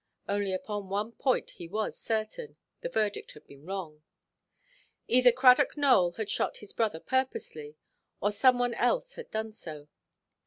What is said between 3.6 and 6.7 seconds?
wrong. Either Cradock Nowell had shot